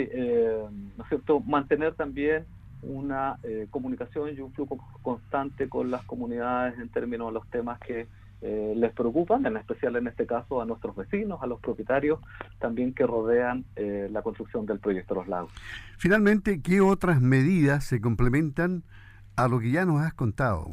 ¿no 0.98 1.04
es 1.04 1.10
cierto?, 1.10 1.40
mantener 1.42 1.94
también 1.94 2.46
una 2.82 3.38
comunicación 3.70 4.36
y 4.36 4.40
un 4.40 4.52
flujo 4.54 4.80
constante 5.04 5.70
con 5.70 5.92
las 5.92 6.04
comunidades 6.06 6.80
en 6.80 6.90
términos 6.90 7.28
de 7.28 7.34
los 7.34 7.48
temas 7.52 7.80
que 7.80 8.08
eh, 8.42 8.74
les 8.76 8.92
preocupan, 8.94 9.46
en 9.46 9.58
especial 9.58 9.96
en 9.98 10.08
este 10.08 10.26
caso 10.26 10.62
a 10.62 10.66
nuestros 10.66 10.96
vecinos, 10.96 11.40
a 11.42 11.48
los 11.48 11.60
propietarios 11.60 12.20
también 12.60 12.94
que 12.94 13.06
rodean 13.06 13.66
eh, 13.76 14.08
la 14.12 14.22
construcción 14.22 14.66
del 14.66 14.80
proyecto 14.80 15.14
Los 15.14 15.28
Lagos. 15.28 15.52
Finalmente, 15.98 16.62
¿qué 16.62 16.82
otras 16.82 17.22
medidas 17.22 17.84
se 17.86 18.02
complementan 18.02 18.84
a 19.36 19.48
lo 19.48 19.60
que 19.60 19.72
ya 19.72 19.86
nos 19.86 20.02
has 20.02 20.14
contado? 20.14 20.72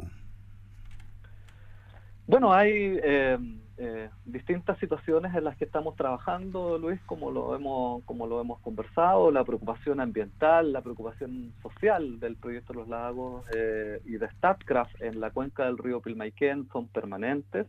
Bueno, 2.28 2.52
hay 2.52 3.00
eh, 3.02 3.38
eh, 3.78 4.10
distintas 4.26 4.78
situaciones 4.78 5.34
en 5.34 5.44
las 5.44 5.56
que 5.56 5.64
estamos 5.64 5.96
trabajando, 5.96 6.76
Luis, 6.76 7.00
como 7.06 7.30
lo 7.30 7.56
hemos 7.56 8.04
como 8.04 8.26
lo 8.26 8.38
hemos 8.42 8.60
conversado, 8.60 9.30
la 9.30 9.44
preocupación 9.44 9.98
ambiental, 9.98 10.74
la 10.74 10.82
preocupación 10.82 11.54
social 11.62 12.20
del 12.20 12.36
proyecto 12.36 12.74
Los 12.74 12.86
Lagos 12.86 13.46
eh, 13.56 14.02
y 14.04 14.18
de 14.18 14.28
Statcraft 14.28 15.00
en 15.00 15.20
la 15.20 15.30
cuenca 15.30 15.64
del 15.64 15.78
río 15.78 16.02
Pilmaiquén 16.02 16.68
son 16.70 16.88
permanentes. 16.88 17.66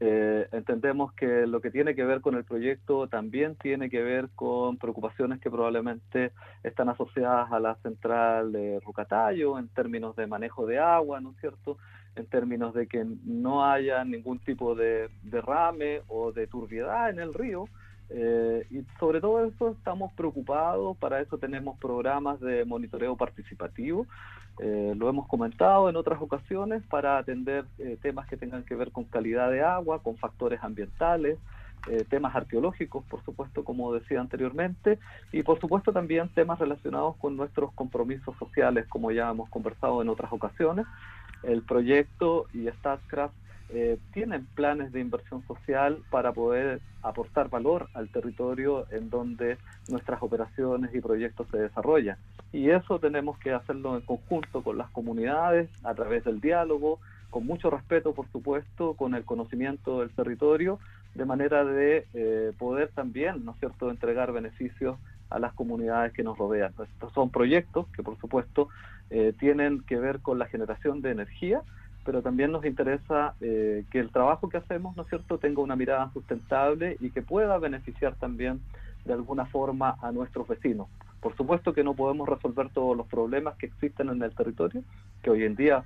Eh, 0.00 0.48
entendemos 0.52 1.12
que 1.14 1.46
lo 1.46 1.60
que 1.60 1.72
tiene 1.72 1.94
que 1.94 2.04
ver 2.04 2.20
con 2.20 2.36
el 2.36 2.44
proyecto 2.44 3.08
también 3.08 3.56
tiene 3.56 3.90
que 3.90 4.00
ver 4.00 4.28
con 4.36 4.76
preocupaciones 4.76 5.40
que 5.40 5.50
probablemente 5.50 6.32
están 6.62 6.88
asociadas 6.88 7.50
a 7.50 7.58
la 7.58 7.74
central 7.76 8.52
de 8.52 8.78
Rucatayo 8.80 9.58
en 9.58 9.68
términos 9.68 10.14
de 10.14 10.28
manejo 10.28 10.66
de 10.66 10.78
agua, 10.78 11.20
¿no 11.20 11.32
es 11.32 11.36
cierto? 11.40 11.78
en 12.18 12.26
términos 12.26 12.74
de 12.74 12.86
que 12.86 13.06
no 13.24 13.64
haya 13.64 14.04
ningún 14.04 14.38
tipo 14.40 14.74
de 14.74 15.08
derrame 15.22 16.02
o 16.08 16.32
de 16.32 16.46
turbiedad 16.46 17.10
en 17.10 17.20
el 17.20 17.32
río. 17.32 17.66
Eh, 18.10 18.66
y 18.70 18.84
sobre 18.98 19.20
todo 19.20 19.44
eso 19.44 19.70
estamos 19.70 20.12
preocupados, 20.14 20.96
para 20.96 21.20
eso 21.20 21.36
tenemos 21.36 21.78
programas 21.78 22.40
de 22.40 22.64
monitoreo 22.64 23.16
participativo, 23.16 24.06
eh, 24.60 24.94
lo 24.96 25.08
hemos 25.08 25.28
comentado 25.28 25.88
en 25.90 25.96
otras 25.96 26.20
ocasiones, 26.20 26.82
para 26.88 27.18
atender 27.18 27.66
eh, 27.78 27.98
temas 28.00 28.26
que 28.26 28.38
tengan 28.38 28.64
que 28.64 28.74
ver 28.74 28.92
con 28.92 29.04
calidad 29.04 29.50
de 29.50 29.62
agua, 29.62 30.02
con 30.02 30.16
factores 30.16 30.62
ambientales, 30.62 31.38
temas 32.10 32.34
arqueológicos, 32.34 33.04
por 33.04 33.24
supuesto, 33.24 33.64
como 33.64 33.94
decía 33.94 34.20
anteriormente, 34.20 34.98
y 35.32 35.42
por 35.42 35.58
supuesto 35.60 35.92
también 35.92 36.28
temas 36.34 36.58
relacionados 36.58 37.16
con 37.16 37.36
nuestros 37.36 37.72
compromisos 37.72 38.36
sociales, 38.36 38.86
como 38.88 39.10
ya 39.12 39.30
hemos 39.30 39.48
conversado 39.48 40.02
en 40.02 40.08
otras 40.08 40.30
ocasiones. 40.32 40.84
El 41.44 41.62
proyecto 41.62 42.46
y 42.52 42.66
Statcraft 42.66 43.32
eh, 43.70 43.98
tienen 44.12 44.46
planes 44.54 44.92
de 44.92 45.00
inversión 45.00 45.46
social 45.46 45.98
para 46.10 46.32
poder 46.32 46.80
aportar 47.02 47.50
valor 47.50 47.88
al 47.94 48.08
territorio 48.08 48.86
en 48.90 49.10
donde 49.10 49.58
nuestras 49.88 50.22
operaciones 50.22 50.94
y 50.94 51.00
proyectos 51.00 51.46
se 51.50 51.58
desarrollan. 51.58 52.16
Y 52.52 52.70
eso 52.70 52.98
tenemos 52.98 53.38
que 53.38 53.52
hacerlo 53.52 53.96
en 53.96 54.02
conjunto 54.02 54.62
con 54.62 54.78
las 54.78 54.90
comunidades, 54.90 55.68
a 55.84 55.94
través 55.94 56.24
del 56.24 56.40
diálogo, 56.40 56.98
con 57.30 57.46
mucho 57.46 57.68
respeto, 57.68 58.14
por 58.14 58.26
supuesto, 58.32 58.94
con 58.94 59.14
el 59.14 59.24
conocimiento 59.24 60.00
del 60.00 60.10
territorio, 60.10 60.78
de 61.14 61.24
manera 61.26 61.64
de 61.64 62.06
eh, 62.14 62.52
poder 62.58 62.88
también, 62.94 63.44
¿no 63.44 63.52
es 63.52 63.58
cierto?, 63.58 63.90
entregar 63.90 64.32
beneficios 64.32 64.96
a 65.28 65.38
las 65.38 65.52
comunidades 65.52 66.12
que 66.14 66.22
nos 66.22 66.38
rodean. 66.38 66.72
Estos 66.82 67.12
son 67.12 67.30
proyectos 67.30 67.86
que, 67.88 68.02
por 68.02 68.18
supuesto, 68.18 68.68
eh, 69.10 69.34
tienen 69.38 69.82
que 69.82 69.96
ver 69.96 70.20
con 70.20 70.38
la 70.38 70.46
generación 70.46 71.02
de 71.02 71.10
energía, 71.10 71.62
pero 72.08 72.22
también 72.22 72.52
nos 72.52 72.64
interesa 72.64 73.34
eh, 73.42 73.84
que 73.90 73.98
el 73.98 74.10
trabajo 74.10 74.48
que 74.48 74.56
hacemos, 74.56 74.96
¿no 74.96 75.02
es 75.02 75.10
cierto?, 75.10 75.36
tenga 75.36 75.60
una 75.60 75.76
mirada 75.76 76.10
sustentable 76.14 76.96
y 77.00 77.10
que 77.10 77.20
pueda 77.20 77.58
beneficiar 77.58 78.14
también 78.14 78.62
de 79.04 79.12
alguna 79.12 79.44
forma 79.44 79.98
a 80.00 80.10
nuestros 80.10 80.48
vecinos. 80.48 80.88
Por 81.20 81.36
supuesto 81.36 81.74
que 81.74 81.84
no 81.84 81.92
podemos 81.92 82.26
resolver 82.26 82.70
todos 82.70 82.96
los 82.96 83.06
problemas 83.08 83.56
que 83.58 83.66
existen 83.66 84.08
en 84.08 84.22
el 84.22 84.34
territorio, 84.34 84.82
que 85.22 85.28
hoy 85.28 85.44
en 85.44 85.54
día 85.54 85.84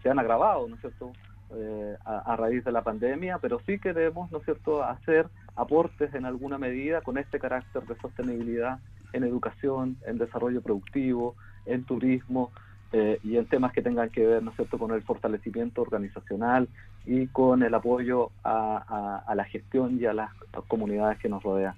se 0.00 0.08
han 0.08 0.20
agravado, 0.20 0.68
¿no 0.68 0.76
es 0.76 0.80
cierto?, 0.80 1.10
eh, 1.50 1.96
a, 2.04 2.36
raíz 2.36 2.62
de 2.62 2.70
la 2.70 2.82
pandemia, 2.82 3.38
pero 3.38 3.58
sí 3.66 3.80
queremos, 3.80 4.30
¿no 4.30 4.38
es 4.38 4.44
cierto?, 4.44 4.84
hacer 4.84 5.26
aportes 5.56 6.14
en 6.14 6.24
alguna 6.24 6.58
medida 6.58 7.00
con 7.00 7.18
este 7.18 7.40
carácter 7.40 7.82
de 7.82 7.96
sostenibilidad 7.96 8.78
en 9.12 9.24
educación, 9.24 9.96
en 10.06 10.18
desarrollo 10.18 10.62
productivo, 10.62 11.34
en 11.66 11.82
turismo 11.82 12.52
eh, 12.92 13.18
y 13.22 13.36
en 13.36 13.46
temas 13.46 13.72
que 13.72 13.82
tengan 13.82 14.10
que 14.10 14.26
ver, 14.26 14.42
¿no 14.42 14.50
es 14.50 14.56
cierto?, 14.56 14.78
con 14.78 14.92
el 14.92 15.02
fortalecimiento 15.02 15.82
organizacional 15.82 16.68
y 17.06 17.26
con 17.28 17.62
el 17.62 17.74
apoyo 17.74 18.30
a, 18.44 19.22
a 19.26 19.34
la 19.34 19.44
gestión 19.44 19.98
y 20.00 20.06
a 20.06 20.12
las 20.12 20.30
comunidades 20.68 21.18
que 21.18 21.28
nos 21.28 21.42
rodean. 21.42 21.74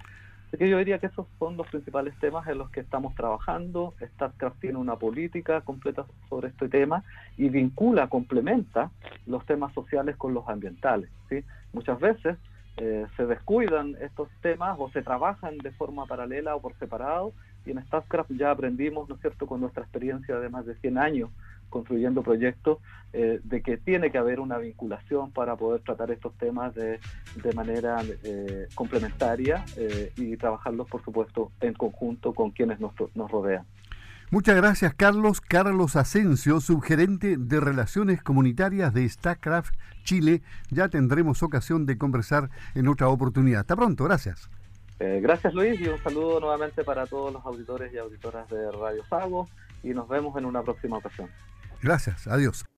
Así 0.50 0.58
que 0.58 0.68
yo 0.68 0.78
diría 0.78 0.98
que 0.98 1.06
esos 1.06 1.28
son 1.38 1.56
los 1.56 1.68
principales 1.68 2.12
temas 2.18 2.48
en 2.48 2.58
los 2.58 2.70
que 2.70 2.80
estamos 2.80 3.14
trabajando. 3.14 3.94
StatCraft 4.00 4.58
tiene 4.58 4.78
una 4.78 4.96
política 4.96 5.60
completa 5.60 6.06
sobre 6.28 6.48
este 6.48 6.68
tema 6.68 7.04
y 7.36 7.48
vincula, 7.50 8.08
complementa 8.08 8.90
los 9.26 9.46
temas 9.46 9.72
sociales 9.74 10.16
con 10.16 10.34
los 10.34 10.48
ambientales. 10.48 11.08
¿sí? 11.28 11.44
Muchas 11.72 12.00
veces 12.00 12.36
eh, 12.78 13.06
se 13.16 13.26
descuidan 13.26 13.94
estos 14.00 14.28
temas 14.42 14.76
o 14.80 14.90
se 14.90 15.02
trabajan 15.02 15.56
de 15.58 15.70
forma 15.70 16.06
paralela 16.06 16.56
o 16.56 16.60
por 16.60 16.76
separado 16.80 17.32
y 17.66 17.70
en 17.70 17.84
StatCraft 17.84 18.32
ya 18.32 18.50
aprendimos, 18.50 19.08
¿no 19.08 19.14
es 19.14 19.20
cierto?, 19.20 19.46
con 19.46 19.60
nuestra 19.60 19.82
experiencia 19.82 20.38
de 20.38 20.48
más 20.48 20.66
de 20.66 20.74
100 20.76 20.98
años 20.98 21.30
construyendo 21.70 22.22
proyectos, 22.22 22.78
eh, 23.12 23.40
de 23.42 23.62
que 23.62 23.78
tiene 23.78 24.10
que 24.10 24.18
haber 24.18 24.40
una 24.40 24.58
vinculación 24.58 25.30
para 25.30 25.56
poder 25.56 25.80
tratar 25.80 26.10
estos 26.10 26.36
temas 26.36 26.74
de, 26.74 27.00
manera 27.54 28.02
eh, 28.24 28.68
complementaria 28.74 29.64
eh, 29.76 30.12
y 30.16 30.36
trabajarlos, 30.36 30.88
por 30.88 31.02
supuesto, 31.02 31.50
en 31.60 31.72
conjunto 31.72 32.34
con 32.34 32.50
quienes 32.50 32.78
nos, 32.80 32.92
rodean. 33.30 33.64
Muchas 34.30 34.56
gracias, 34.56 34.94
Carlos. 34.94 35.40
Carlos 35.40 35.96
Asensio, 35.96 36.60
subgerente 36.60 37.36
de 37.36 37.60
Relaciones 37.60 38.22
Comunitarias 38.22 38.92
de 38.94 39.08
StarCraft 39.08 39.74
Chile. 40.04 40.42
Ya 40.70 40.88
tendremos 40.88 41.42
ocasión 41.42 41.86
de 41.86 41.98
conversar 41.98 42.50
en 42.74 42.86
otra 42.86 43.08
oportunidad. 43.08 43.60
Hasta 43.60 43.76
pronto, 43.76 44.04
gracias. 44.04 44.48
Gracias, 45.00 45.54
Luis, 45.54 45.80
y 45.80 45.88
un 45.88 46.02
saludo 46.02 46.40
nuevamente 46.40 46.84
para 46.84 47.06
todos 47.06 47.32
los 47.32 47.44
auditores 47.44 47.92
y 47.92 47.98
auditoras 47.98 48.48
de 48.48 48.70
Radio 48.70 49.04
Sago, 49.08 49.48
y 49.82 49.88
nos 49.88 50.08
vemos 50.08 50.36
en 50.36 50.44
una 50.44 50.62
próxima 50.62 50.98
ocasión. 50.98 51.30
Gracias, 51.82 52.26
adiós. 52.26 52.64